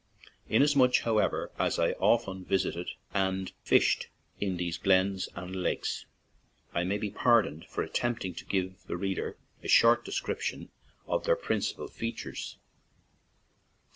[0.49, 4.07] Inasmuch, however, as I often visited and fished
[4.39, 6.07] in these glens and lakes,
[6.73, 10.71] I may be pardoned for attempting to give the reader a short description
[11.05, 12.57] of their principal features.